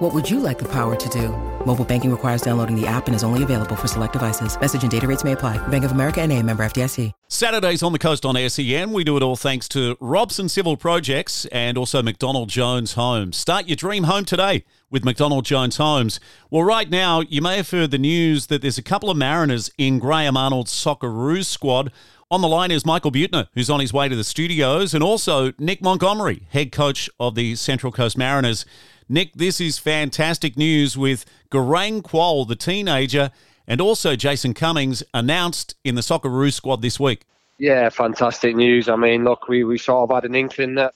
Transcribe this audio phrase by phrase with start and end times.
[0.00, 1.28] What would you like the power to do?
[1.66, 4.58] Mobile banking requires downloading the app and is only available for select devices.
[4.58, 5.58] Message and data rates may apply.
[5.68, 7.12] Bank of America and a member FDIC.
[7.28, 8.92] Saturdays on the coast on SEN.
[8.92, 13.36] We do it all thanks to Robson Civil Projects and also McDonald Jones Homes.
[13.36, 16.18] Start your dream home today with McDonald Jones Homes.
[16.48, 19.70] Well, right now, you may have heard the news that there's a couple of Mariners
[19.76, 21.92] in Graham Arnold's Socceroos squad.
[22.30, 25.52] On the line is Michael Butner, who's on his way to the studios, and also
[25.58, 28.64] Nick Montgomery, head coach of the Central Coast Mariners.
[29.12, 33.32] Nick, this is fantastic news with Garang Kuol, the teenager,
[33.66, 37.24] and also Jason Cummings announced in the Socceroos squad this week.
[37.58, 38.88] Yeah, fantastic news.
[38.88, 40.94] I mean, look, we, we sort of had an inkling that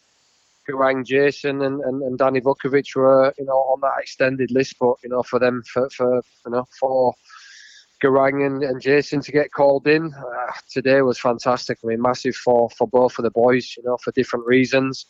[0.70, 4.95] Garang, Jason, and, and, and Danny Vukovic were, you know, on that extended list, but
[5.02, 7.15] you know, for them, for, for you know, for
[8.01, 11.79] Garang and, and Jason to get called in uh, today was fantastic.
[11.82, 15.07] I mean, massive for for both of the boys, you know, for different reasons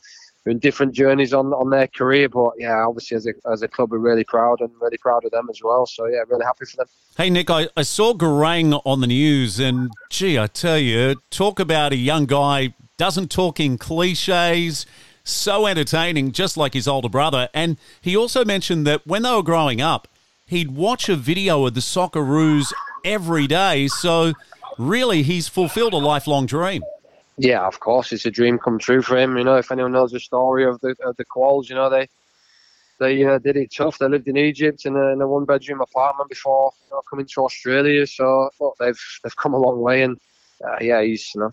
[0.46, 2.28] in different journeys on, on their career.
[2.28, 5.30] But yeah, obviously as a, as a club, we're really proud and really proud of
[5.30, 5.86] them as well.
[5.86, 6.86] So yeah, really happy for them.
[7.16, 11.60] Hey Nick, I, I saw Garang on the news, and gee, I tell you, talk
[11.60, 14.86] about a young guy doesn't talk in cliches.
[15.26, 17.48] So entertaining, just like his older brother.
[17.54, 20.06] And he also mentioned that when they were growing up,
[20.44, 22.74] he'd watch a video of the Socceroos
[23.06, 23.88] every day.
[23.88, 24.34] So
[24.76, 26.82] really, he's fulfilled a lifelong dream.
[27.36, 29.36] Yeah, of course, it's a dream come true for him.
[29.36, 32.06] You know, if anyone knows the story of the of the Kuols, you know they
[33.00, 33.98] they uh, did it tough.
[33.98, 37.26] They lived in Egypt in a, in a one bedroom apartment before you know, coming
[37.34, 38.06] to Australia.
[38.06, 40.16] So look, they've they've come a long way, and
[40.64, 41.50] uh, yeah, he's you know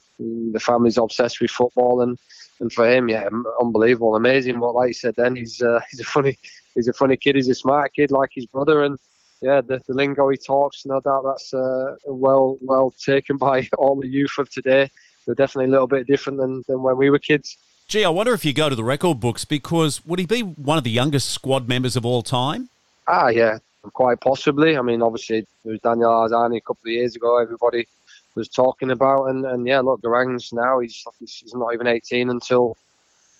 [0.54, 2.18] the family's obsessed with football, and
[2.60, 3.28] and for him, yeah,
[3.60, 4.60] unbelievable, amazing.
[4.60, 6.38] But like you said, then he's uh, he's a funny
[6.76, 7.36] he's a funny kid.
[7.38, 9.00] He's a smart kid like his brother, and
[9.42, 14.00] yeah, the, the lingo he talks, no doubt that's uh, well well taken by all
[14.00, 14.92] the youth of today
[15.26, 17.58] they're definitely a little bit different than, than when we were kids.
[17.88, 20.78] Gee, I wonder if you go to the record books because would he be one
[20.78, 22.70] of the youngest squad members of all time?
[23.08, 23.58] Ah, yeah,
[23.94, 24.78] quite possibly.
[24.78, 27.38] I mean, obviously, it was Daniel Arzani a couple of years ago.
[27.38, 27.88] Everybody
[28.36, 32.78] was talking about, and, and yeah, look, Garang's now he's he's not even 18 until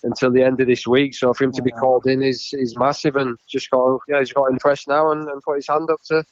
[0.02, 1.14] until the end of this week.
[1.14, 4.32] So for him to be called in is is massive, and just got yeah, he's
[4.32, 6.24] got impressed now and, and put his hand up to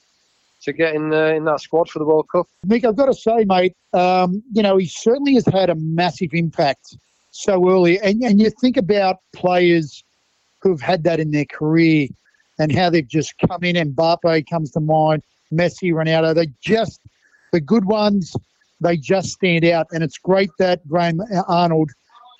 [0.62, 2.46] to get in uh, in that squad for the World Cup.
[2.66, 6.30] Mick, I've got to say, mate, um, you know, he certainly has had a massive
[6.32, 6.96] impact
[7.30, 7.98] so early.
[8.00, 10.04] And, and you think about players
[10.60, 12.08] who've had that in their career
[12.58, 13.76] and how they've just come in.
[13.76, 15.22] And Mbappe comes to mind,
[15.52, 16.34] Messi, Ronaldo.
[16.34, 17.00] They just,
[17.52, 18.36] the good ones,
[18.80, 19.86] they just stand out.
[19.92, 21.90] And it's great that Graham Arnold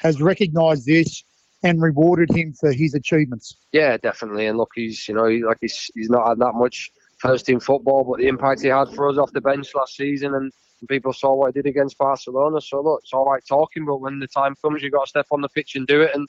[0.01, 1.23] has recognised this
[1.63, 3.57] and rewarded him for his achievements.
[3.73, 4.47] Yeah, definitely.
[4.47, 8.05] And look, he's you know like he's he's not had that much first team football,
[8.05, 10.53] but the impact he had for us off the bench last season and
[10.89, 12.61] people saw what he did against Barcelona.
[12.61, 15.27] So look, it's all right talking, but when the time comes, you've got to step
[15.31, 16.29] on the pitch and do it, and,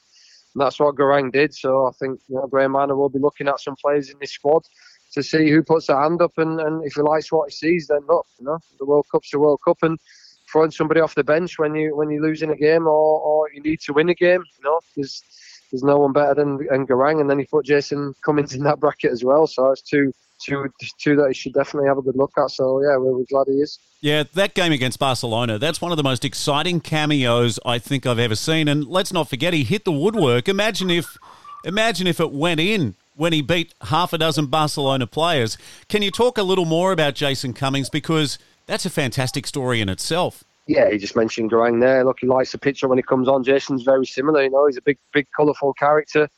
[0.54, 1.54] that's what Garang did.
[1.54, 4.34] So I think you know, Graham Manor will be looking at some players in this
[4.34, 4.64] squad
[5.14, 7.88] to see who puts their hand up, and, and if he likes what he sees,
[7.88, 9.98] then look, you know, the World Cup's the World Cup, and
[10.52, 13.62] throwing somebody off the bench when you when you're losing a game or, or you
[13.62, 15.24] need to win a game, you know, there's
[15.72, 19.12] there's no one better than, Garang, and then he put Jason Cummings in that bracket
[19.12, 19.48] as well.
[19.48, 20.12] So it's two
[20.44, 20.68] two
[21.00, 22.52] two that he should definitely have a good look at.
[22.52, 23.80] So yeah, we're, we're, glad he is.
[24.02, 28.20] Yeah, that game against Barcelona, that's one of the most exciting cameos I think I've
[28.20, 28.68] ever seen.
[28.68, 30.50] And let's not forget, he hit the woodwork.
[30.50, 31.18] Imagine if,
[31.64, 35.58] imagine if it went in when he beat half a dozen Barcelona players.
[35.88, 39.90] Can you talk a little more about Jason Cummings because that's a fantastic story in
[39.90, 40.44] itself.
[40.72, 42.04] Yeah, he just mentioned Garang there.
[42.06, 43.44] Look, he likes the picture when he comes on.
[43.44, 44.44] Jason's very similar.
[44.44, 46.30] You know, he's a big, big, colourful character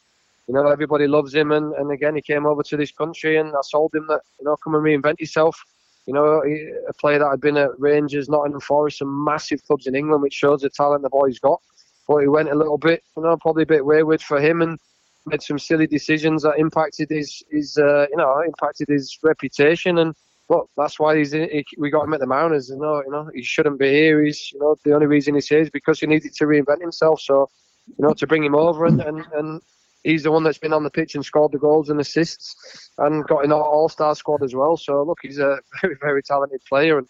[0.47, 1.51] you know, everybody loves him.
[1.51, 4.45] And, and again, he came over to this country and I sold him that, you
[4.45, 5.61] know, come and reinvent yourself.
[6.05, 9.95] You know, a player that had been at Rangers, Nottingham Forest, some massive clubs in
[9.95, 11.61] England, which shows the talent the boy's got.
[12.09, 14.77] But he went a little bit, you know, probably a bit wayward for him and
[15.25, 19.99] made some silly decisions that impacted his, his uh, you know, impacted his reputation.
[19.99, 20.13] And
[20.49, 22.69] but that's why he's he, we got him at the Mariners.
[22.69, 24.23] You know, you know, he shouldn't be here.
[24.23, 27.21] He's, you know, the only reason he's here is because he needed to reinvent himself.
[27.21, 27.49] So,
[27.87, 29.61] you know, to bring him over and, and, and
[30.03, 33.25] he's the one that's been on the pitch and scored the goals and assists and
[33.27, 34.77] got in our all-star squad as well.
[34.77, 36.97] So look, he's a very, very talented player.
[36.97, 37.07] And,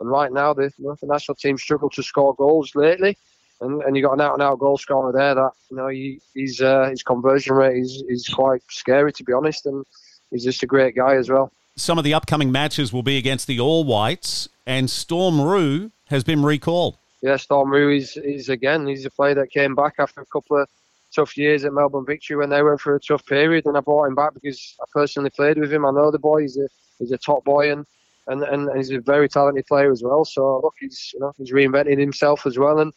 [0.00, 3.16] and right now, the, you know, the national team struggled to score goals lately.
[3.60, 6.88] And, and you got an out-and-out goal scorer there that you know he, he's uh,
[6.90, 9.84] his conversion rate is, is quite scary to be honest, and
[10.30, 11.52] he's just a great guy as well.
[11.76, 16.22] Some of the upcoming matches will be against the All Whites, and Storm Roux has
[16.22, 16.98] been recalled.
[17.20, 20.62] yeah, Storm Roux is, is again, he's a player that came back after a couple
[20.62, 20.68] of
[21.12, 24.04] tough years at Melbourne Victory when they went through a tough period, and I brought
[24.04, 25.84] him back because I personally played with him.
[25.84, 26.68] I know the boy; he's a
[27.00, 27.84] he's a top boy, and
[28.28, 30.24] and, and he's a very talented player as well.
[30.24, 32.92] So look, he's you know he's reinvented himself as well, and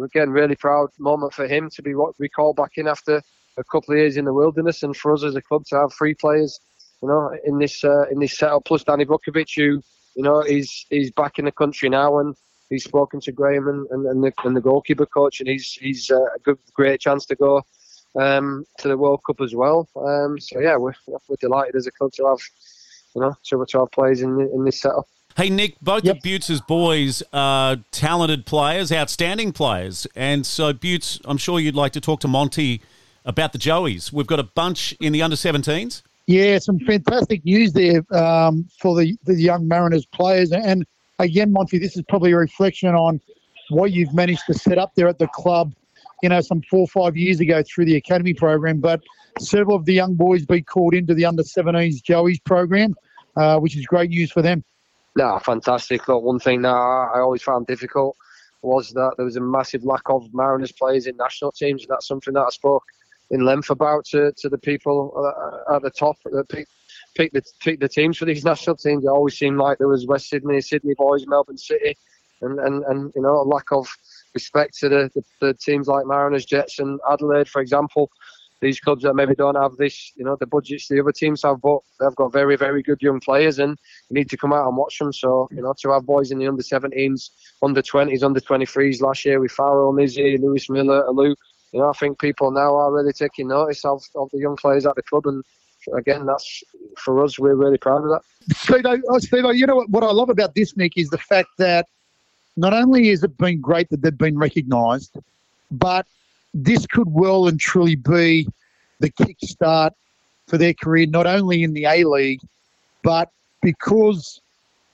[0.00, 3.20] again, really proud moment for him to be what we call back in after
[3.58, 5.92] a couple of years in the wilderness, and for us as a club to have
[5.92, 6.60] three players,
[7.02, 9.82] you know, in this uh, in this setup plus Danny Vukovic, who
[10.14, 12.36] you know he's he's back in the country now and
[12.70, 16.10] he's spoken to Graham and, and, and, the, and the goalkeeper coach, and he's he's
[16.10, 17.62] uh, a good great chance to go
[18.18, 19.88] um, to the World Cup as well.
[19.96, 22.38] Um, so yeah, we're, we're delighted as a club to have
[23.14, 25.06] you know two or twelve players in in this setup.
[25.36, 26.16] Hey Nick, both yep.
[26.16, 31.92] of Butts' boys are talented players, outstanding players, and so Butts, I'm sure you'd like
[31.92, 32.82] to talk to Monty
[33.24, 34.12] about the Joeys.
[34.12, 36.02] We've got a bunch in the under 17s.
[36.26, 40.52] Yeah, some fantastic news there um, for the, the young Mariners players.
[40.52, 40.86] And
[41.18, 43.20] again, Monty, this is probably a reflection on
[43.70, 45.72] what you've managed to set up there at the club,
[46.22, 48.78] you know, some four or five years ago through the academy program.
[48.78, 49.00] But
[49.38, 52.94] several of the young boys be called into the under 17s Joey's program,
[53.36, 54.62] uh, which is great news for them.
[55.16, 56.06] No, fantastic.
[56.06, 58.16] Look, one thing that I always found difficult
[58.62, 61.82] was that there was a massive lack of Mariners players in national teams.
[61.82, 62.84] And that's something that I spoke
[63.30, 66.66] in length about to, to the people uh, at the top that pick,
[67.14, 69.04] pick the pick the teams for these national teams.
[69.04, 71.96] It always seemed like there was West Sydney, Sydney boys, Melbourne City,
[72.42, 73.88] and, and, and you know a lack of
[74.34, 78.10] respect to the, the, the teams like Mariners, Jets, and Adelaide, for example.
[78.60, 81.62] These clubs that maybe don't have this, you know, the budgets the other teams have,
[81.62, 83.78] but they've got very, very good young players, and
[84.10, 85.14] you need to come out and watch them.
[85.14, 87.30] So, you know, to have boys in the under 17s,
[87.62, 91.34] under 20s, under 23s last year with Farrell, Nizzy, Lewis Miller, Alou,
[91.72, 94.86] you know, I think people now are really taking notice of, of the young players
[94.86, 95.44] at the club, and
[95.94, 96.62] again, that's
[96.98, 97.38] for us.
[97.38, 98.22] We're really proud of that.
[98.56, 101.18] Steve, oh, Steve, oh, you know what, what I love about this, Nick, is the
[101.18, 101.86] fact that
[102.56, 105.16] not only has it been great that they've been recognised,
[105.70, 106.06] but
[106.52, 108.48] this could well and truly be
[108.98, 109.92] the kickstart
[110.48, 112.40] for their career, not only in the A League,
[113.02, 113.30] but
[113.62, 114.40] because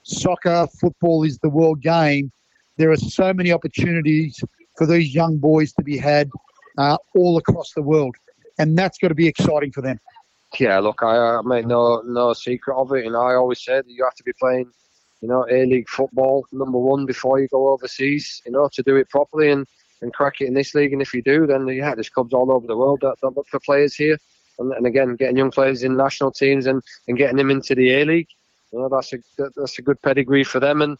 [0.03, 2.31] soccer, football is the world game,
[2.77, 4.41] there are so many opportunities
[4.77, 6.29] for these young boys to be had
[6.77, 8.15] uh, all across the world,
[8.59, 9.99] and that's got to be exciting for them.
[10.59, 13.91] Yeah, look, I, I made no no secret of it, and I always said that
[13.91, 14.71] you have to be playing,
[15.21, 18.95] you know, A League football number one before you go overseas, you know, to do
[18.95, 19.67] it properly and,
[20.01, 20.93] and crack it in this league.
[20.93, 23.47] And if you do, then yeah, there's clubs all over the world that, that look
[23.47, 24.17] for players here,
[24.59, 27.91] and, and again, getting young players in national teams and, and getting them into the
[27.91, 28.29] A League,
[28.71, 29.17] you know, that's a
[29.55, 30.97] that's a good pedigree for them and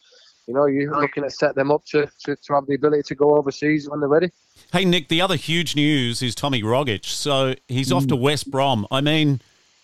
[0.47, 3.15] you know, you're looking to set them up to, to, to have the ability to
[3.15, 4.31] go overseas when they're ready.
[4.71, 7.05] Hey, Nick, the other huge news is Tommy Rogic.
[7.05, 8.21] So he's off to mm.
[8.21, 8.87] West Brom.
[8.89, 9.41] I mean,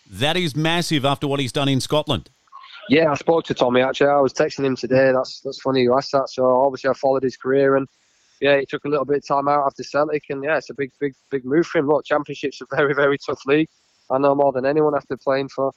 [0.09, 2.29] that is massive after what he's done in Scotland.
[2.89, 4.09] Yeah, I spoke to Tommy actually.
[4.09, 5.11] I was texting him today.
[5.13, 6.29] That's that's funny you asked that.
[6.29, 7.87] So obviously I followed his career and
[8.41, 10.73] yeah, he took a little bit of time out after Celtic and yeah, it's a
[10.73, 11.87] big, big, big move for him.
[11.87, 13.69] Look, Championship's a very, very tough league.
[14.11, 15.71] I know more than anyone after playing for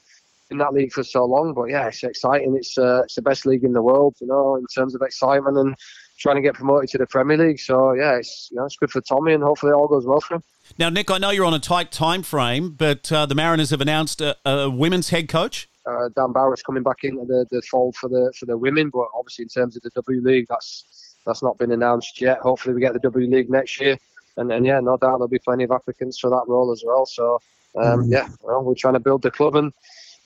[0.49, 1.53] in that league for so long.
[1.53, 2.55] But yeah, it's exciting.
[2.55, 5.57] It's uh, it's the best league in the world, you know, in terms of excitement
[5.57, 5.75] and
[6.19, 7.59] trying to get promoted to the Premier League.
[7.59, 10.21] So yeah, it's you know, it's good for Tommy, and hopefully it all goes well
[10.21, 10.43] for him.
[10.77, 13.81] Now, Nick, I know you're on a tight time frame, but uh, the Mariners have
[13.81, 15.69] announced a, a women's head coach.
[15.85, 19.07] Uh, Dan Barrett's coming back into the, the fold for the for the women, but
[19.17, 22.39] obviously in terms of the W League, that's that's not been announced yet.
[22.39, 23.97] Hopefully we get the W League next year,
[24.37, 27.05] and and yeah, no doubt there'll be plenty of applicants for that role as well.
[27.05, 27.39] So
[27.77, 28.11] um, mm.
[28.11, 29.71] yeah, well, we're trying to build the club and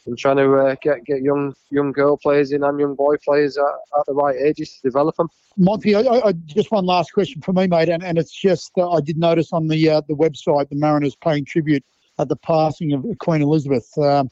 [0.05, 3.57] and trying to uh, get get young young girl players in and young boy players
[3.57, 5.29] at, at the right ages to develop them.
[5.57, 8.89] Monty, I, I, just one last question for me, mate, and, and it's just uh,
[8.91, 11.83] I did notice on the uh, the website the Mariners paying tribute
[12.19, 14.29] at the passing of Queen Elizabeth, um,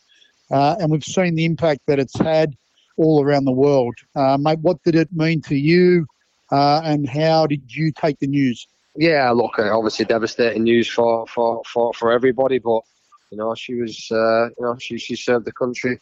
[0.52, 2.56] uh, and we've seen the impact that it's had
[2.98, 3.96] all around the world.
[4.16, 6.06] Uh, mate, what did it mean to you,
[6.52, 8.68] uh, and how did you take the news?
[8.96, 12.82] Yeah, look, obviously devastating news for, for, for, for everybody, but
[13.32, 16.00] you know, she was, uh, you know, she, she served the country.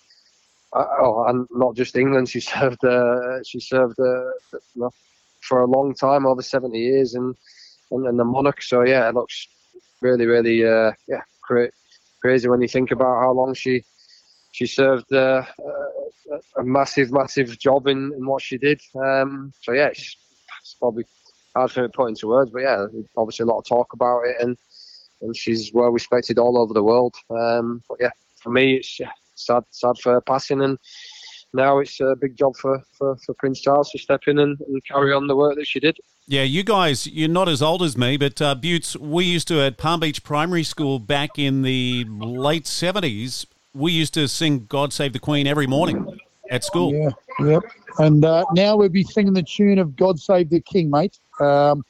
[0.74, 2.30] Uh, oh, and not just England.
[2.30, 4.92] She served, uh, she served, uh, you know,
[5.42, 7.36] for a long time, over seventy years, and
[7.92, 8.62] and, and the monarch.
[8.62, 9.48] So yeah, it looks
[10.02, 11.72] really, really, uh, yeah, cra-
[12.22, 13.84] crazy when you think about how long she
[14.52, 15.44] she served uh,
[16.58, 18.82] a massive, massive job in, in what she did.
[18.96, 20.18] Um, so yeah, it's,
[20.62, 21.06] it's probably
[21.56, 24.22] hard for me to put into words, but yeah, obviously a lot of talk about
[24.26, 24.58] it, and
[25.22, 27.16] and she's well respected all over the world.
[27.30, 30.78] Um, but yeah, for me, it's yeah, sad, sad for her passing, and
[31.54, 34.86] now it's a big job for, for, for Prince Charles to step in and, and,
[34.86, 35.98] carry on the work that she did.
[36.28, 39.62] Yeah, you guys, you're not as old as me, but uh, Butts, we used to
[39.62, 44.92] at Palm Beach Primary School back in the late 70s, we used to sing God
[44.92, 46.20] Save the Queen every morning
[46.50, 46.94] at school.
[46.94, 47.10] Yeah,
[47.46, 47.64] yep.
[48.00, 51.18] And uh, now we'll be singing the tune of God Save the King, mate.
[51.40, 51.84] Um,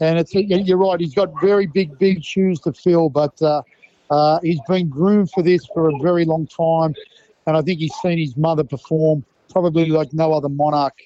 [0.00, 1.00] and it's you're right.
[1.00, 3.62] He's got very big, big shoes to fill, but uh,
[4.10, 6.94] uh, he's been groomed for this for a very long time,
[7.46, 10.98] and I think he's seen his mother perform probably like no other monarch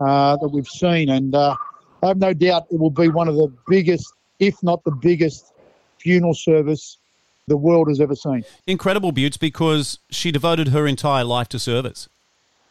[0.00, 1.08] uh, that we've seen.
[1.08, 1.56] And uh,
[2.02, 5.52] I have no doubt it will be one of the biggest, if not the biggest,
[5.98, 6.98] funeral service
[7.46, 8.44] the world has ever seen.
[8.66, 12.08] Incredible, Butts, because she devoted her entire life to service.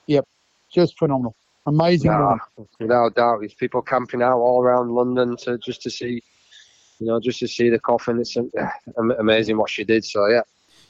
[0.07, 0.27] Yep,
[0.73, 1.35] just phenomenal.
[1.67, 2.11] Amazing.
[2.11, 2.37] Nah,
[2.79, 6.23] without doubt, there's people camping out all around London to just to see,
[6.99, 8.19] you know, just to see the coffin.
[8.19, 8.35] It's
[9.19, 10.03] amazing what she did.
[10.03, 10.41] So yeah.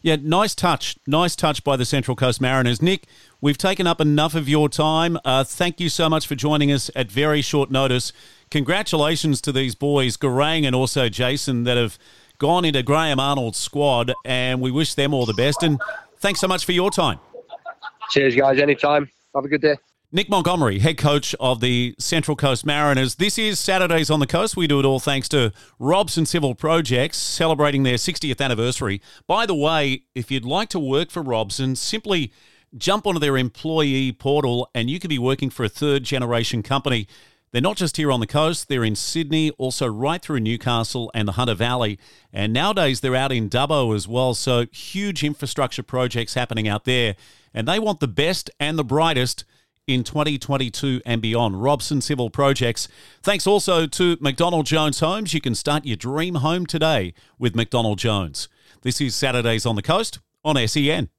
[0.04, 0.98] Yeah, nice touch.
[1.06, 2.82] Nice touch by the Central Coast Mariners.
[2.82, 3.06] Nick,
[3.40, 5.20] we've taken up enough of your time.
[5.24, 8.12] Uh, thank you so much for joining us at very short notice.
[8.50, 12.00] Congratulations to these boys, Garang and also Jason, that have
[12.40, 15.62] gone into Graham Arnold's squad, and we wish them all the best.
[15.62, 15.80] And
[16.18, 17.20] thanks so much for your time.
[18.10, 18.60] Cheers, guys.
[18.60, 19.08] Anytime.
[19.36, 19.78] Have a good day.
[20.14, 23.16] Nick Montgomery, head coach of the Central Coast Mariners.
[23.16, 24.58] This is Saturdays on the Coast.
[24.58, 29.02] We do it all thanks to Robson Civil Projects celebrating their 60th anniversary.
[29.26, 32.34] By the way, if you'd like to work for Robson, simply
[32.76, 37.08] jump onto their employee portal and you could be working for a third generation company.
[37.54, 41.26] They're not just here on the coast, they're in Sydney, also right through Newcastle and
[41.26, 41.98] the Hunter Valley.
[42.34, 44.34] And nowadays they're out in Dubbo as well.
[44.34, 47.16] So huge infrastructure projects happening out there.
[47.54, 49.46] And they want the best and the brightest
[49.88, 51.62] in 2022 and beyond.
[51.62, 52.88] Robson Civil Projects.
[53.22, 55.34] Thanks also to McDonald Jones Homes.
[55.34, 58.48] You can start your dream home today with McDonald Jones.
[58.82, 61.10] This is Saturdays on the Coast on SEN.